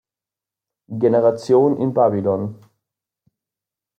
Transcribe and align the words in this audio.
Generation 1.01 1.77
in 1.79 1.93
Babylon. 1.93 2.57